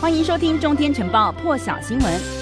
[0.00, 2.37] 欢迎收听《中天晨报》破晓新闻。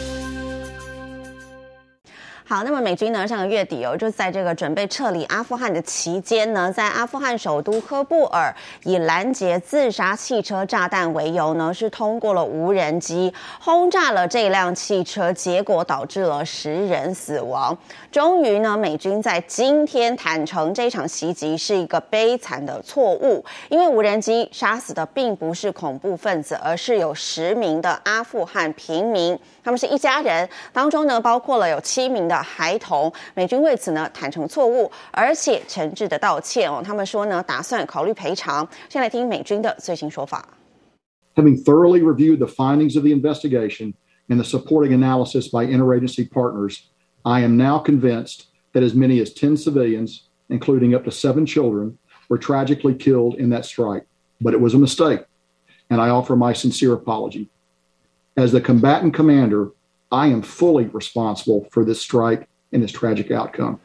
[2.48, 17.76] 好，那么美军呢，上个月底哦，就在这个准备撤离阿富汗的期间呢，在阿富汗首都喀布尔以拦截自杀汽车炸弹为由呢，是通过了无人机轰炸了这辆汽车，结果导致了十人死亡。
[18.12, 29.36] 终于呢，美军在今天坦承这场袭击是一个悲惨的错误，因为无人机杀死的并不是恐怖分子，而是有十名的阿富汗平民。
[29.64, 33.11] 他们是一家人，当中呢包括了有七名的孩童。
[33.35, 36.81] 美军为此呢坦承错误，而且诚挚的道歉哦。
[36.83, 38.67] 他们说呢打算考虑赔偿。
[38.89, 40.47] 先来听美军的最新说法。
[41.35, 43.93] Having thoroughly reviewed the findings of the investigation
[44.27, 46.79] and the supporting analysis by interagency partners,
[47.23, 51.97] I am now convinced that as many as 10 civilians, including up to seven children,
[52.29, 54.05] were tragically killed in that strike.
[54.41, 55.21] But it was a mistake,
[55.89, 57.49] and I offer my sincere apology.
[58.35, 59.71] As the combatant commander,
[60.12, 63.80] I am fully responsible for this strike and its tragic outcome.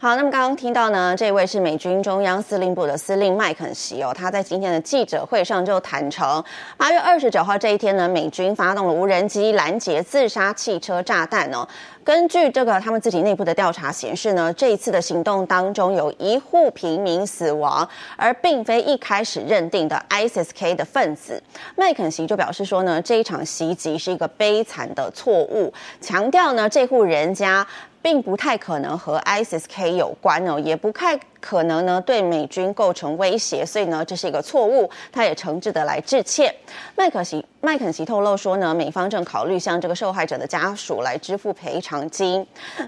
[0.00, 6.40] 好，那么刚刚听到呢，这位是美军中央司令部的司令麦肯锡哦，他在今天的记者会上就坦承，
[6.76, 11.66] 八月二十九号这一天呢，美军发动了无人机拦截自杀汽车炸弹哦。
[12.04, 21.42] 根据这个他们自己内部的调查显示呢，这一次的行动当中有一户平民死亡，而并非一开始认定的 ISIS-K 的分子。
[21.74, 27.66] 麦肯锡就表示说呢，这一场袭击是一个悲惨的错误，强调呢，这户人家。
[28.08, 36.54] 并不太可能和 ISIS-K 有关哦，也不太可能呢对美军构成威胁，所以呢这是一个错误，他也诚挚的来致歉。
[36.96, 42.46] 麦肯锡麦肯锡透露说呢，美方正考虑向这个受害者的家属来支付赔偿金。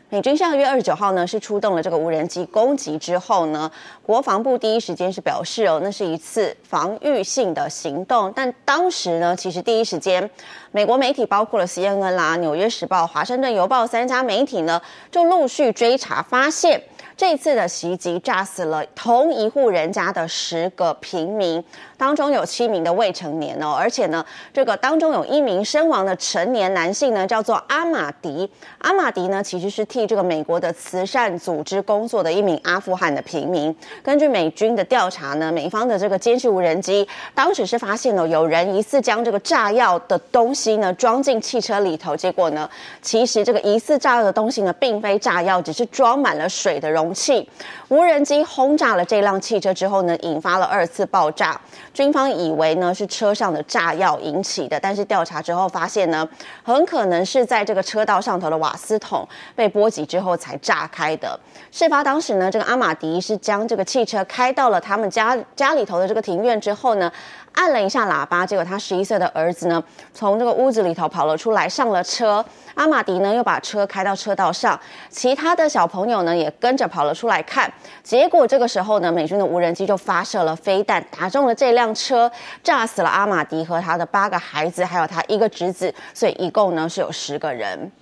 [0.09, 3.71] 美军上个月二十九号呢是出动了这个无人机攻击之后呢，
[4.03, 10.29] 国防部第一时间是表示哦，那是一次防御性的行动，但当时呢其实第一时间
[10.71, 16.81] 美国媒体包括了 CNN 啦、纽约时报、华盛顿邮报三家媒体呢就陆续追查发现。
[17.21, 21.63] 这次的袭击炸死了同一户人家的十个平民，
[22.01, 24.25] 当中有七名的未成年哦，而且呢，
[24.55, 28.51] 这个当中有一名身亡的成年男性呢，叫做阿马迪。
[28.79, 33.77] 阿马迪呢，其实是替这个美国的慈善组织工作的一名阿富汗的平民。
[34.03, 42.67] 根据美军的调查呢，美方的这个监视无人机当时是发现了有人疑似将这个炸药的东西呢装进汽车里头，结果呢，
[43.03, 47.47] 其实这个疑似炸药的东西呢，并非炸药，只是装满了水的容器，
[47.89, 51.61] 无人机轰炸了这辆汽车之后呢，引发了二次爆炸。
[51.93, 56.27] 军方以为呢是车上的炸药引起的，但是调查之后发现呢，
[56.63, 61.39] 很可能是在这个车道上头的瓦斯桶被波及之后才炸开的。
[61.73, 67.11] 事发当时呢，这个阿马迪是将这个汽车开到了他们家家里头的这个庭院之后呢，
[67.61, 69.85] 按了一下喇叭，结果他十一岁的儿子呢，
[70.15, 72.43] 从这个屋子里头跑了出来，上了车。
[72.75, 77.71] 阿马迪呢，又把车开到车道上，其他的小朋友呢，也跟着跑了出来看。
[78.03, 82.33] 结果这个时候呢，美军的无人机就发射了飞弹，打中了这辆车，
[82.65, 87.93] 炸死了阿马迪和他的八个孩子，还有他一个侄子，所以一共呢是有十个人。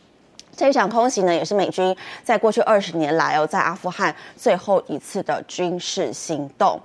[0.56, 6.80] 这一场空袭呢，也是美军在过去二十年来哦，在阿富汗最后一次的军事行动。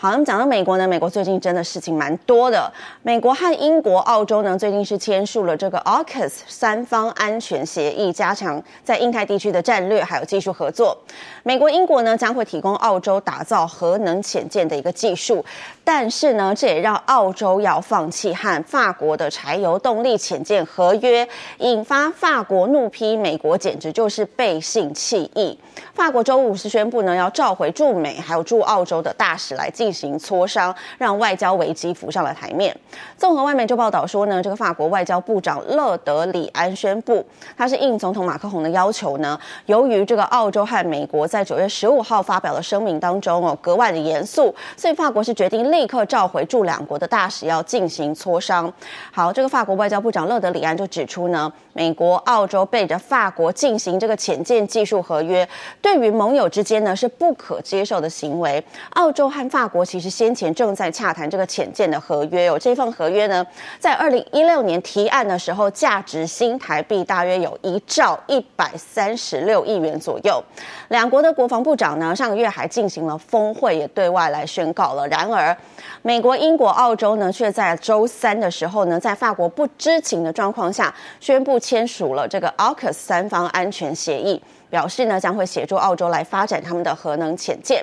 [0.00, 2.72] 好，那么讲到美国呢，美国最近真的事情蛮多的。
[3.02, 10.96] 美国和英国、澳洲呢，最近是签署了这个 AUKUS 三方安全协议，加强在印太地区的战略还有技术合作。
[11.42, 15.44] 美国、英国呢将会提供澳洲打造核能潜舰的一个技术，
[15.82, 21.28] 但是呢，这也让澳洲要放弃和法国的柴油动力潜舰合约，
[21.58, 25.58] 引发法国怒批美国简直就是背信弃义。
[25.92, 29.87] 法国周五是宣布呢，要召回驻美还有驻澳洲的大使来进。
[29.88, 32.76] 进行磋商，让外交危机浮上了台面。
[33.16, 37.24] 综合外媒就报道说呢，这个法国外交部长勒德里安宣布，
[37.56, 48.70] 他是应总统马克宏的要求呢，由于这个澳洲和美国在九月十五号发表的声明当中哦，格外的严肃，所以法国是决定立刻召回驻两国的大使，要进行磋商。
[49.10, 55.48] 好，这个法国外交部长勒德里安就指出呢，美国、澳洲背着法国进行这个潜舰技术合约，
[55.80, 58.62] 对于盟友之间呢是不可接受的行为。
[58.90, 59.77] 澳洲和法国。
[59.78, 63.46] 国其实先前正在洽谈这个潜舰的合约，哦这份合约呢，
[63.78, 70.42] 在二零一六年提案的时候，价值新台币大约有一兆一百三十六亿元左右。
[70.88, 75.06] 两国的国防部长呢，上个月还进行了峰会，也对外来宣告了。
[75.06, 75.56] 然而，
[76.02, 84.42] 美国、英国、澳洲呢，却在周三的时候呢，在法国不知情的状况下，宣布签署了这个 AUKUS 三方安全协议。
[84.70, 87.82] 表示呢，将会协助澳洲来发展他们的核能潜舰。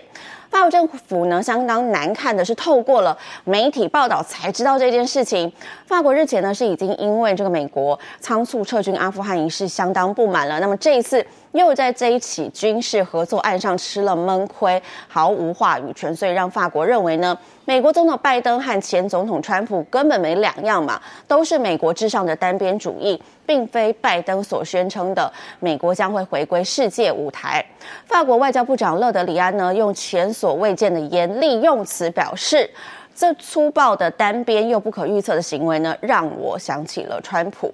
[0.50, 5.52] 法国政府呢，相当难看的是，透过了媒体报道才知道这件事情。
[5.86, 10.60] 法国日前呢，是已经因为这个美国仓促撤军阿富汗一事相当不满了。
[10.60, 23.22] 那么这一次又在这一起军事合作案上吃了闷亏，毫无话语权，所以让法国认为呢，美国总统拜登和前总统川普根本没两样嘛，都是美国至上的单边主义。
[23.48, 27.64] 并非拜登所宣称的美国将会回归世界舞台。
[28.08, 32.70] 法国外交部长勒德里安呢，用前所未见的严厉用词表示，
[33.16, 37.74] 这粗暴的单边又不可预测的行为呢，让我想起了川普。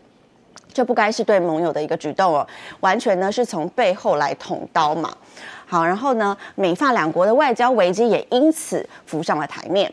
[0.72, 2.48] 这不该是对盟友的一个举动哦，
[2.80, 5.12] 完全呢是从背后来捅刀嘛。
[5.66, 9.92] 好，然后呢，美法两国的外交危机也因此浮上了台面。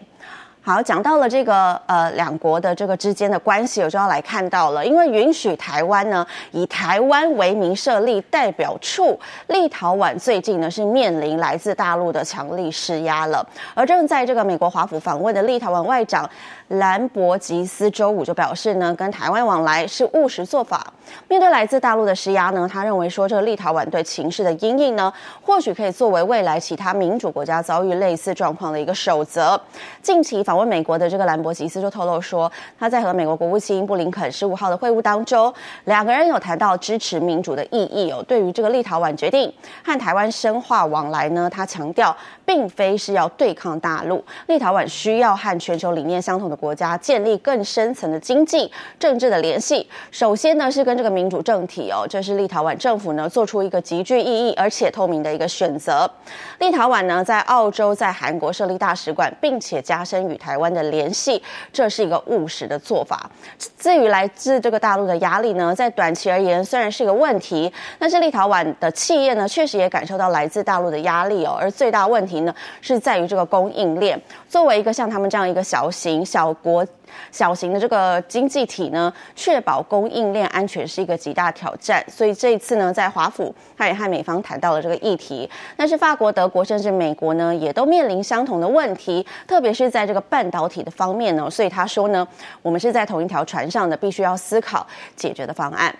[0.69, 13.43] 好，讲到了这个呃两国的这个之间的关系，我就要来看到了，因为允许台湾呢以台湾为名设立代表处，立陶宛最近呢是面临来自大陆的强力施压了。
[13.73, 16.29] 而正在这个美国华府访问的立陶宛外长
[16.69, 20.87] 兰博基斯周五就表示呢，跟台湾往来是务实做法。
[21.27, 25.11] 面对来自大陆的施压呢，他认为说这个立陶宛对情势的因应呢，
[25.41, 29.59] 或许可以作为未来其他民主国家遭遇类似状况的一个守则。
[30.03, 35.53] 近期访问美国的这个兰博基斯就透露说，他在和美国国务卿布林肯十五号的会晤当中，
[35.85, 38.23] 两个人有谈到支持民主的意义哦。
[38.29, 39.51] 对于这个立陶宛决定
[39.83, 49.89] 和台湾深化往来呢，他强调，并非是要对抗大陆，立陶宛需要和全球理念相同的国家建立更深层的经济、政治的联系。
[50.11, 56.11] 首先呢，是跟这个民主政体哦，这是立陶宛政府呢做出一个极具意义而且透明的一个选择。
[56.59, 63.31] 立陶宛呢，在澳洲、在韩国设立大使馆，并且加深与台湾的联系，这是一个务实的做法。
[63.79, 71.57] 至于来自这个大陆的压力呢，在短期而言虽然是一个问题，但是立陶宛的企业呢，确实也感受到来自大陆的压力哦。
[71.61, 74.21] 而最大问题呢，是在于这个供应链。
[74.49, 76.87] 作为一个像他们这样一个小型小国。
[77.33, 82.05] 小型的这个经济体呢，确保供应链安全是一个极大挑战。
[82.09, 85.49] 所以这一次呢，在华府，他也和美方谈到了这个议题。
[85.77, 91.51] 但是法国、德国甚至美国呢，也都面临相同的问题，特别是在这个半导体的方面呢。
[91.51, 92.27] 所以他说呢，
[92.61, 94.87] 我们是在同一条船上的，必须要思考
[95.17, 95.95] 解决的方案。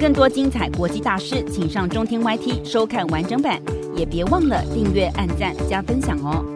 [0.00, 3.60] 更多精彩国际大师，请上中天 YT 收看完整版，
[3.94, 6.51] 也别忘了订阅、按赞、加分享哦。